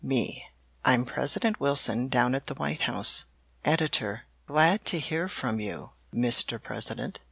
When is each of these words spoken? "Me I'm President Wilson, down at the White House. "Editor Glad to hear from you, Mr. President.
"Me 0.03 0.43
I'm 0.83 1.05
President 1.05 1.59
Wilson, 1.59 2.07
down 2.07 2.33
at 2.33 2.47
the 2.47 2.55
White 2.55 2.81
House. 2.89 3.25
"Editor 3.63 4.23
Glad 4.47 4.83
to 4.85 4.97
hear 4.99 5.27
from 5.27 5.59
you, 5.59 5.91
Mr. 6.11 6.59
President. 6.59 7.19